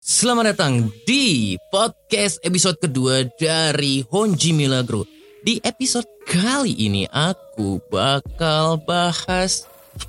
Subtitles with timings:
[0.00, 5.04] Selamat datang di podcast episode kedua dari Honji Milagro.
[5.44, 9.68] Di episode kali ini aku bakal bahas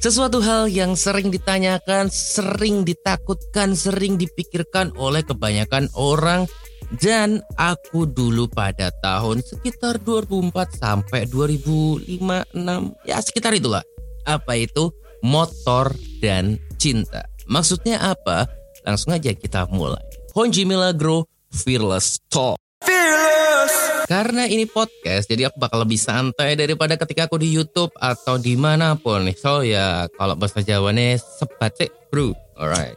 [0.00, 6.48] sesuatu hal yang sering ditanyakan, sering ditakutkan, sering dipikirkan oleh kebanyakan orang
[6.96, 12.56] dan aku dulu pada tahun sekitar 2004 sampai 2005 6
[13.04, 13.84] ya sekitar itulah.
[14.24, 14.88] Apa itu?
[15.20, 15.92] Motor
[16.24, 17.28] dan cinta.
[17.44, 18.48] Maksudnya apa?
[18.86, 19.98] Langsung aja kita mulai.
[20.38, 22.54] Honji Milagro Fearless Talk.
[22.86, 24.06] Fearless.
[24.06, 28.54] Karena ini podcast, jadi aku bakal lebih santai daripada ketika aku di YouTube atau di
[28.54, 29.34] mana pun nih.
[29.34, 32.30] So ya, kalau bahasa Jawa nih sebatik bro.
[32.54, 32.94] Alright.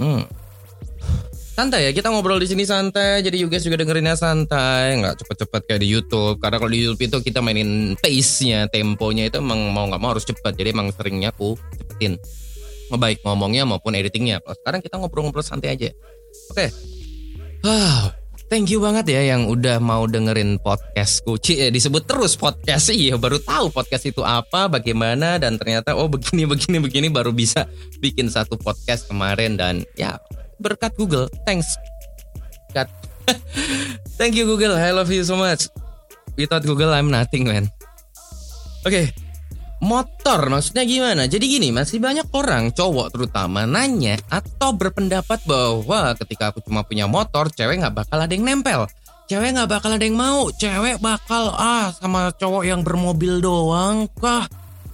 [0.00, 0.24] Hmm.
[1.52, 3.20] Santai ya, kita ngobrol di sini santai.
[3.20, 6.40] Jadi you guys juga dengerinnya santai, nggak cepet-cepet kayak di YouTube.
[6.40, 10.24] Karena kalau di YouTube itu kita mainin pace-nya, temponya itu emang mau nggak mau harus
[10.24, 10.56] cepet.
[10.56, 12.16] Jadi emang seringnya aku cepetin
[12.96, 14.40] baik ngomongnya maupun editingnya.
[14.40, 15.90] Kalau sekarang kita ngobrol-ngobrol santai aja.
[16.54, 16.72] Oke.
[17.66, 18.14] Ah,
[18.48, 21.36] thank you banget ya yang udah mau dengerin podcastku.
[21.42, 22.88] Ci, eh, disebut terus podcast.
[22.88, 27.68] Iya, baru tahu podcast itu apa, bagaimana dan ternyata oh begini begini begini baru bisa
[28.00, 30.16] bikin satu podcast kemarin dan ya
[30.56, 31.28] berkat Google.
[31.44, 31.76] Thanks.
[32.72, 32.88] God.
[34.18, 34.72] thank you Google.
[34.72, 35.68] I love you so much.
[36.38, 37.68] Without Google I'm nothing, man.
[38.86, 39.12] Oke.
[39.12, 39.27] Okay
[39.78, 41.30] motor maksudnya gimana?
[41.30, 47.06] Jadi gini, masih banyak orang cowok terutama nanya atau berpendapat bahwa ketika aku cuma punya
[47.06, 48.90] motor, cewek nggak bakal ada yang nempel.
[49.28, 50.48] Cewek nggak bakal ada yang mau.
[50.50, 54.48] Cewek bakal ah sama cowok yang bermobil doang kah?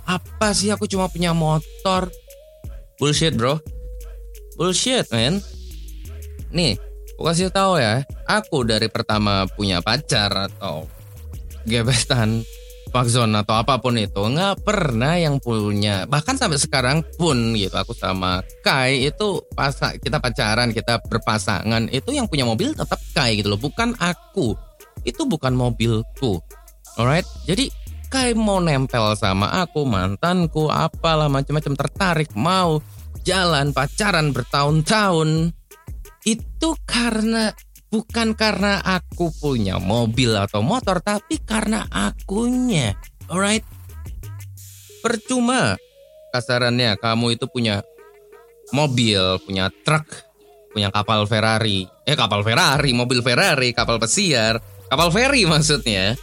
[0.04, 2.12] Apa sih aku cuma punya motor?
[3.00, 3.62] Bullshit bro.
[4.58, 5.40] Bullshit man.
[6.54, 6.76] Nih,
[7.14, 8.04] aku kasih tahu ya.
[8.26, 10.86] Aku dari pertama punya pacar atau
[11.64, 12.44] gebetan
[13.02, 16.06] Zone atau apa pun itu nggak pernah yang punya.
[16.06, 22.14] Bahkan sampai sekarang pun gitu aku sama Kai itu pas kita pacaran kita berpasangan itu
[22.14, 24.54] yang punya mobil tetap Kai gitu loh bukan aku.
[25.02, 26.38] Itu bukan mobilku.
[26.94, 27.26] Alright?
[27.50, 27.66] Jadi
[28.06, 32.78] Kai mau nempel sama aku mantanku apalah macam-macam tertarik mau
[33.26, 35.50] jalan pacaran bertahun-tahun
[36.22, 37.50] itu karena
[37.94, 42.98] Bukan karena aku punya mobil atau motor, tapi karena akunya.
[43.30, 43.62] Alright?
[44.98, 45.78] Percuma
[46.34, 47.86] kasarannya kamu itu punya
[48.74, 50.10] mobil, punya truk,
[50.74, 51.86] punya kapal Ferrari.
[52.02, 54.58] Eh kapal Ferrari, mobil Ferrari, kapal pesiar,
[54.90, 56.18] kapal ferry maksudnya.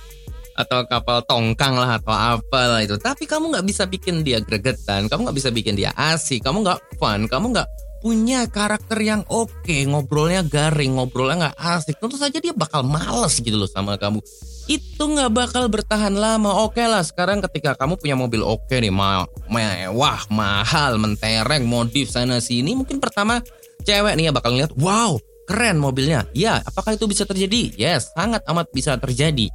[0.60, 3.00] Atau kapal tongkang lah atau apalah itu.
[3.00, 7.00] Tapi kamu nggak bisa bikin dia gregetan, kamu nggak bisa bikin dia asik, kamu nggak
[7.00, 7.70] fun, kamu nggak
[8.02, 13.38] punya karakter yang oke, okay, ngobrolnya garing, ngobrolnya nggak asik, tentu saja dia bakal males
[13.38, 14.20] gitu loh sama kamu.
[14.66, 16.66] Itu nggak bakal bertahan lama.
[16.66, 21.64] Oke okay lah, sekarang ketika kamu punya mobil oke okay nih, ma mewah, mahal, mentereng,
[21.70, 23.40] modif sana sini, mungkin pertama
[23.86, 26.26] cewek nih ya bakal ngeliat, wow, keren mobilnya.
[26.34, 27.74] Ya, apakah itu bisa terjadi?
[27.78, 29.54] Yes, sangat amat bisa terjadi.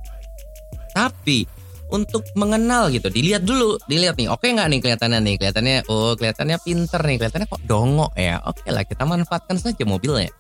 [0.95, 1.45] Tapi
[1.93, 3.07] untuk mengenal gitu.
[3.11, 5.35] Dilihat dulu dilihat nih oke nggak nih kelihatannya nih?
[5.39, 8.43] Kelihatannya oh kelihatannya pinter nih kelihatannya kok dongok ya?
[8.47, 10.31] Oke lah kita manfaatkan saja mobilnya.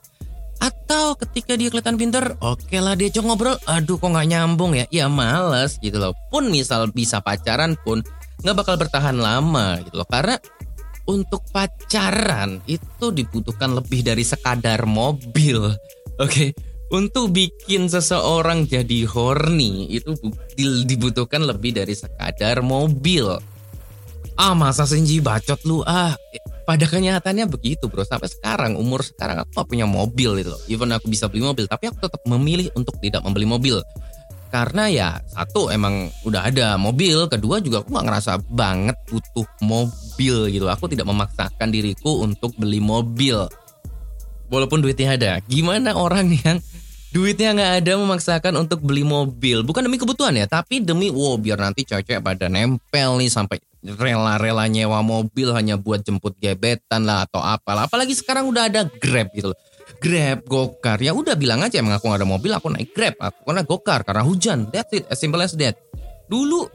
[0.57, 3.57] Atau ketika dia kelihatan pinter oke lah dia coba ngobrol.
[3.69, 4.84] Aduh kok nggak nyambung ya?
[4.89, 6.12] Ya males gitu loh.
[6.33, 8.03] Pun misal bisa pacaran pun
[8.43, 10.09] nggak bakal bertahan lama gitu loh.
[10.09, 10.34] Karena
[11.07, 15.71] untuk pacaran itu dibutuhkan lebih dari sekadar mobil
[16.19, 16.47] oke
[16.86, 20.14] untuk bikin seseorang jadi horny itu
[20.86, 23.34] dibutuhkan lebih dari sekadar mobil.
[24.36, 26.14] Ah masa Senji bacot lu ah.
[26.66, 28.04] Pada kenyataannya begitu bro.
[28.04, 30.62] Sampai sekarang umur sekarang aku punya mobil itu loh.
[30.69, 33.80] Even aku bisa beli mobil Tapi aku tetap memilih untuk tidak membeli mobil.
[34.50, 37.26] Karena ya satu emang udah ada mobil.
[37.26, 40.66] Kedua juga aku gak ngerasa banget butuh mobil gitu.
[40.68, 43.47] Aku tidak memaksakan diriku untuk beli mobil.
[44.53, 45.32] Walaupun duitnya ada.
[45.48, 46.58] Gimana orang yang
[47.16, 49.65] duitnya nggak ada memaksakan untuk beli mobil.
[49.65, 54.69] Bukan demi kebutuhan ya tapi demi wow biar nanti cewek pada nempel nih sampai rela-rela
[54.69, 57.88] nyewa mobil hanya buat jemput gebetan lah atau apalah.
[57.88, 59.59] Apalagi sekarang udah ada grab gitu loh.
[59.97, 61.01] Grab gokar.
[61.01, 63.16] Ya udah bilang aja emang aku gak ada mobil aku naik grab.
[63.16, 64.68] Aku karena gokar karena hujan.
[64.68, 65.80] That's it as simple as that.
[66.28, 66.68] Dulu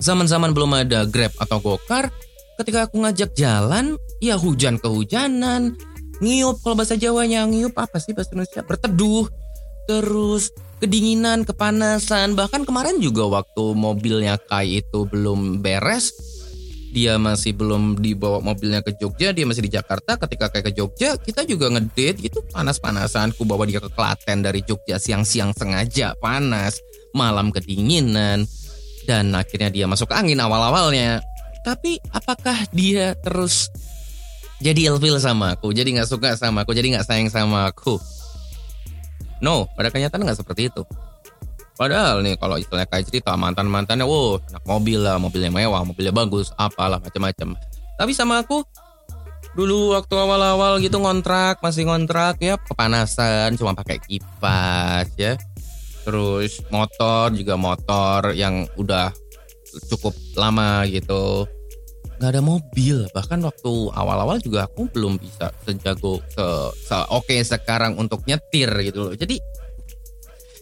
[0.00, 2.08] zaman-zaman belum ada grab atau gokar
[2.56, 5.76] ketika aku ngajak jalan ya hujan kehujanan.
[6.22, 8.62] Ngiup kalau bahasa Jawanya ngiup apa sih bahasa Indonesia?
[8.62, 9.41] Berteduh
[9.86, 12.34] terus kedinginan kepanasan.
[12.34, 16.14] Bahkan kemarin juga waktu mobilnya Kai itu belum beres
[16.92, 20.20] dia masih belum dibawa mobilnya ke Jogja dia masih di Jakarta.
[20.20, 23.32] Ketika kayak ke Jogja kita juga ngedate itu panas-panasan.
[23.32, 26.76] Ku bawa dia ke Klaten dari Jogja siang-siang sengaja panas
[27.16, 28.44] malam kedinginan.
[29.08, 31.24] Dan akhirnya dia masuk angin awal-awalnya.
[31.64, 33.72] Tapi apakah dia terus
[34.62, 37.98] jadi ilfil sama aku, jadi nggak suka sama aku, jadi nggak sayang sama aku.
[39.42, 40.86] No, pada kenyataan nggak seperti itu.
[41.74, 46.14] Padahal nih kalau istilahnya kayak cerita mantan mantannya, wow anak mobil lah, mobilnya mewah, mobilnya
[46.14, 47.58] bagus, apalah macam-macam.
[47.98, 48.62] Tapi sama aku
[49.58, 55.34] dulu waktu awal-awal gitu ngontrak, masih ngontrak ya kepanasan, cuma pakai kipas ya.
[56.06, 59.10] Terus motor juga motor yang udah
[59.90, 61.48] cukup lama gitu
[62.22, 63.02] nggak ada mobil.
[63.10, 66.46] Bahkan waktu awal-awal juga aku belum bisa sejago se,
[66.86, 69.14] se oke sekarang untuk nyetir gitu loh.
[69.18, 69.42] Jadi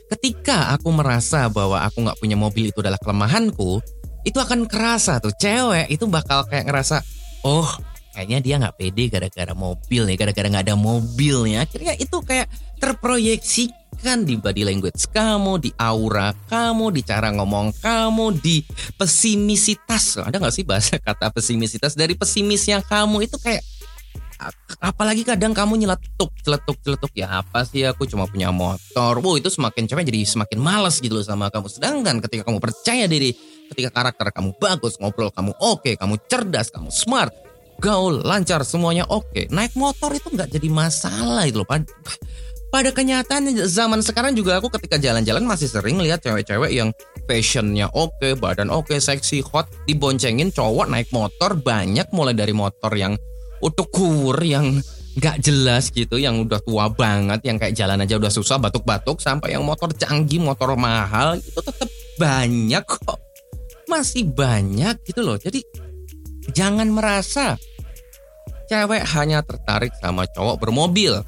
[0.09, 3.85] ketika aku merasa bahwa aku nggak punya mobil itu adalah kelemahanku
[4.25, 5.37] itu akan kerasa tuh.
[5.37, 7.05] Cewek itu bakal kayak ngerasa
[7.45, 7.69] oh
[8.17, 11.69] kayaknya dia nggak pede gara-gara mobil nih gara-gara nggak ada mobilnya.
[11.69, 12.49] Akhirnya itu kayak
[12.81, 13.69] terproyeksi
[14.01, 18.65] kan di body language kamu, di aura kamu, di cara ngomong kamu, di
[18.97, 20.19] pesimisitas.
[20.19, 23.61] Ada nggak sih bahasa kata pesimisitas dari pesimisnya kamu itu kayak
[24.81, 29.21] apalagi kadang kamu nyeletuk, celetuk, celetuk ya apa sih aku cuma punya motor.
[29.21, 31.69] Wow itu semakin cewek jadi semakin males gitu loh sama kamu.
[31.69, 33.37] Sedangkan ketika kamu percaya diri,
[33.69, 37.37] ketika karakter kamu bagus, ngobrol kamu oke, okay, kamu cerdas, kamu smart,
[37.85, 39.29] gaul, lancar, semuanya oke.
[39.29, 39.45] Okay.
[39.53, 41.69] Naik motor itu nggak jadi masalah itu loh
[42.71, 46.95] pada kenyataannya zaman sekarang juga aku ketika jalan-jalan masih sering lihat cewek-cewek yang
[47.27, 52.55] fashionnya oke, okay, badan oke, okay, seksi, hot, diboncengin cowok naik motor banyak mulai dari
[52.55, 53.19] motor yang
[53.59, 54.79] utukur yang
[55.19, 59.59] nggak jelas gitu, yang udah tua banget, yang kayak jalan aja udah susah batuk-batuk sampai
[59.59, 63.19] yang motor canggih, motor mahal itu tetap banyak kok,
[63.91, 65.35] masih banyak gitu loh.
[65.35, 65.67] Jadi
[66.55, 67.59] jangan merasa
[68.71, 71.19] cewek hanya tertarik sama cowok bermobil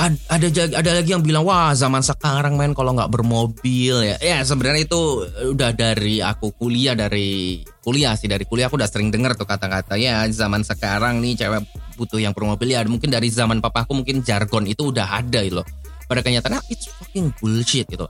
[0.00, 0.48] ada
[0.80, 4.16] ada lagi yang bilang wah zaman sekarang main kalau nggak bermobil ya.
[4.16, 9.12] Ya sebenarnya itu udah dari aku kuliah dari kuliah sih dari kuliah aku udah sering
[9.12, 11.68] dengar tuh kata-kata ya zaman sekarang nih cewek
[12.00, 12.72] butuh yang bermobil.
[12.72, 15.66] Ya mungkin dari zaman papaku mungkin jargon itu udah ada gitu loh.
[16.08, 18.08] Pada kenyataannya it's fucking bullshit gitu.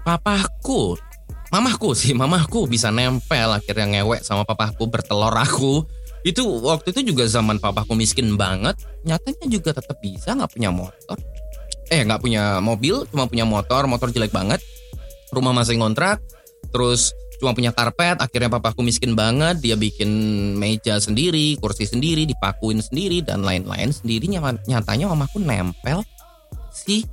[0.00, 0.96] Papaku
[1.52, 5.84] mamahku sih mamahku bisa nempel akhirnya ngewek sama papaku bertelur aku
[6.26, 8.74] itu waktu itu juga zaman papaku miskin banget
[9.06, 11.14] nyatanya juga tetap bisa nggak punya motor.
[11.86, 14.58] Eh nggak punya mobil cuma punya motor motor jelek banget.
[15.30, 16.18] Rumah masih ngontrak
[16.74, 20.10] terus cuma punya karpet akhirnya papaku miskin banget dia bikin
[20.58, 23.94] meja sendiri kursi sendiri dipakuin sendiri dan lain-lain.
[23.94, 24.26] Sendiri
[24.66, 26.02] nyatanya mamaku nempel
[26.74, 27.06] sih.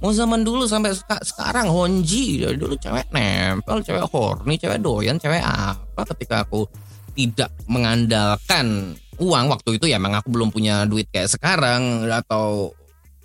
[0.00, 2.40] Mau zaman dulu sampai sekarang honji.
[2.40, 6.64] Dulu cewek nempel cewek horny cewek doyan cewek apa ketika aku
[7.14, 12.74] tidak mengandalkan uang waktu itu ya emang aku belum punya duit kayak sekarang atau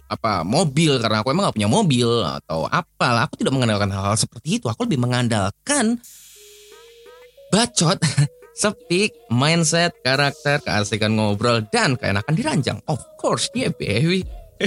[0.10, 4.58] apa mobil karena aku emang gak punya mobil atau apalah aku tidak mengandalkan hal-hal seperti
[4.58, 4.66] itu.
[4.66, 6.02] Aku lebih mengandalkan
[7.54, 7.98] bacot
[8.58, 12.78] speak mindset karakter keasikan ngobrol dan keenakan diranjang.
[12.90, 14.26] Of course yeah baby.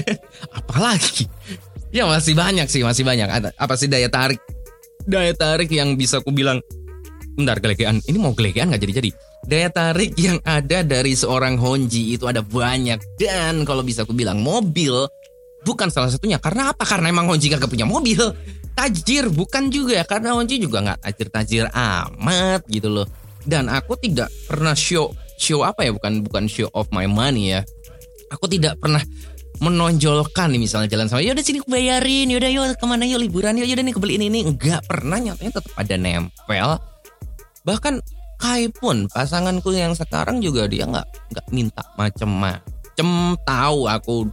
[0.58, 1.28] Apalagi?
[1.92, 3.52] Ya masih banyak sih masih banyak.
[3.58, 4.40] Apa sih daya tarik?
[5.04, 6.62] Daya tarik yang bisa aku bilang
[7.32, 9.10] bentar gelegean ini mau gelegean nggak jadi-jadi?
[9.42, 13.18] Daya tarik yang ada dari seorang Honji itu ada banyak.
[13.18, 15.10] Dan kalau bisa aku bilang mobil
[15.66, 16.38] bukan salah satunya.
[16.38, 16.86] Karena apa?
[16.86, 18.20] Karena emang Honji gak punya mobil.
[18.78, 20.06] Tajir bukan juga.
[20.06, 23.06] Karena Honji juga nggak tajir-tajir amat gitu loh.
[23.42, 25.90] Dan aku tidak pernah show show apa ya?
[25.90, 27.66] Bukan bukan show of my money ya.
[28.30, 29.02] Aku tidak pernah
[29.62, 32.30] menonjolkan nih misalnya jalan sama yaudah sini aku bayarin.
[32.30, 33.18] Yaudah yuk ke mana yuk?
[33.18, 33.66] Liburan yuk.
[33.66, 35.18] Yaudah nih kebeliin ini nggak pernah.
[35.18, 36.91] Nyatanya tetap ada nempel
[37.62, 38.02] bahkan
[38.42, 43.38] Kai pun pasanganku yang sekarang juga dia nggak nggak minta macem-macem.
[43.46, 44.26] Tahu aku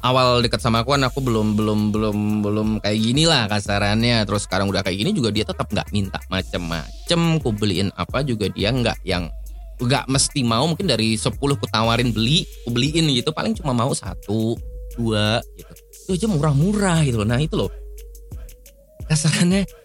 [0.00, 4.24] awal dekat sama aku kan aku belum belum belum belum kayak gini lah kasarannya.
[4.24, 7.20] Terus sekarang udah kayak gini juga dia tetap nggak minta macem-macem.
[7.44, 9.28] Ku beliin apa juga dia nggak yang
[9.76, 10.64] nggak mesti mau.
[10.64, 13.28] Mungkin dari 10 ku tawarin beli ku beliin gitu.
[13.28, 14.56] Paling cuma mau satu
[14.96, 15.72] dua gitu.
[16.08, 17.68] Itu aja murah-murah gitu nah itu loh.
[19.04, 19.83] Kasarannya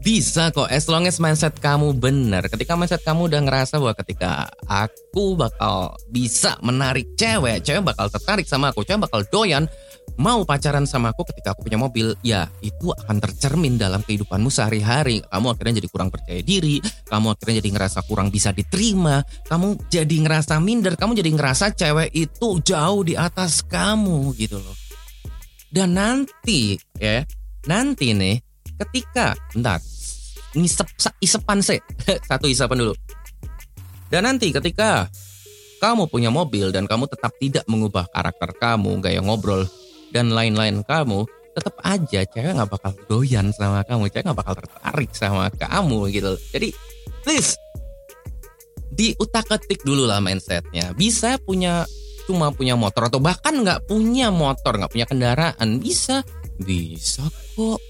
[0.00, 2.48] bisa kok, as long as mindset kamu benar.
[2.48, 8.48] Ketika mindset kamu udah ngerasa bahwa ketika aku bakal bisa menarik cewek, cewek bakal tertarik
[8.48, 9.68] sama aku, cewek bakal doyan
[10.16, 15.20] mau pacaran sama aku ketika aku punya mobil, ya itu akan tercermin dalam kehidupanmu sehari-hari.
[15.24, 20.16] Kamu akhirnya jadi kurang percaya diri, kamu akhirnya jadi ngerasa kurang bisa diterima, kamu jadi
[20.26, 24.76] ngerasa minder, kamu jadi ngerasa cewek itu jauh di atas kamu gitu loh.
[25.70, 27.22] Dan nanti ya,
[27.68, 28.49] nanti nih
[28.86, 29.78] ketika bentar.
[30.56, 30.88] Ngisep
[31.22, 31.78] isepan sih.
[32.28, 32.94] Satu isapan dulu.
[34.10, 35.06] Dan nanti ketika
[35.78, 39.64] kamu punya mobil dan kamu tetap tidak mengubah karakter kamu gaya ngobrol
[40.10, 44.10] dan lain-lain kamu tetap aja cewek nggak bakal doyan sama kamu.
[44.10, 46.32] Cewek nggak bakal tertarik sama kamu gitu.
[46.50, 46.68] Jadi
[47.22, 47.54] please
[48.90, 50.92] diutak-atik dulu lah mindsetnya.
[50.98, 51.86] Bisa punya
[52.28, 56.22] cuma punya motor atau bahkan nggak punya motor, nggak punya kendaraan, bisa,
[56.62, 57.26] bisa
[57.58, 57.80] kok.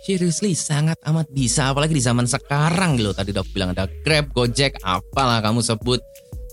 [0.00, 1.68] Seriously, sangat amat bisa.
[1.68, 3.12] Apalagi di zaman sekarang gitu.
[3.12, 6.00] Tadi udah bilang ada Grab, Gojek, apalah kamu sebut.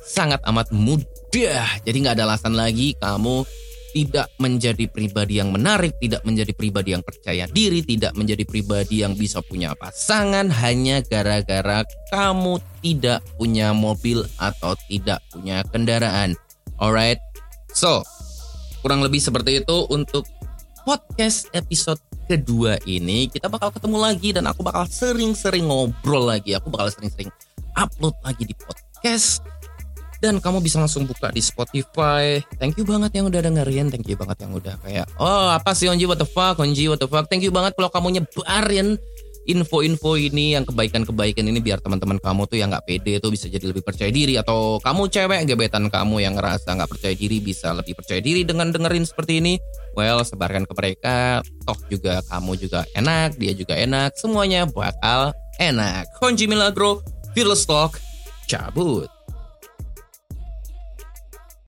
[0.03, 1.67] Sangat amat mudah.
[1.83, 3.47] Jadi nggak ada alasan lagi kamu
[3.95, 9.17] tidak menjadi pribadi yang menarik, tidak menjadi pribadi yang percaya diri, tidak menjadi pribadi yang
[9.17, 11.81] bisa punya pasangan hanya gara-gara
[12.13, 16.37] kamu tidak punya mobil atau tidak punya kendaraan.
[16.77, 17.17] Alright,
[17.73, 18.05] so
[18.85, 20.29] kurang lebih seperti itu untuk
[20.85, 23.31] podcast episode kedua ini.
[23.31, 26.53] Kita bakal ketemu lagi dan aku bakal sering-sering ngobrol lagi.
[26.59, 27.31] Aku bakal sering-sering
[27.79, 29.41] upload lagi di podcast
[30.17, 32.41] dan kamu bisa langsung buka di Spotify.
[32.57, 35.85] Thank you banget yang udah dengerin, thank you banget yang udah kayak oh apa sih
[35.89, 37.29] Onji what the fuck, Onji what the fuck.
[37.29, 38.97] Thank you banget kalau kamu nyebarin
[39.47, 43.63] info-info ini yang kebaikan-kebaikan ini biar teman-teman kamu tuh yang nggak pede tuh bisa jadi
[43.71, 44.35] lebih percaya diri.
[44.35, 48.69] Atau kamu cewek gebetan kamu yang ngerasa nggak percaya diri bisa lebih percaya diri dengan
[48.69, 49.53] dengerin seperti ini.
[49.95, 51.41] Well sebarkan ke mereka.
[51.63, 54.13] Toh juga kamu juga enak dia juga enak.
[54.19, 56.11] Semuanya bakal enak.
[56.19, 57.01] Konji Milagro
[57.33, 57.97] Fearless Talk
[58.47, 59.16] cabut